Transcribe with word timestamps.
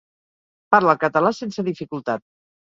Parla 0.75 0.95
el 0.97 1.01
català 1.03 1.33
sense 1.41 1.67
dificultat. 1.69 2.27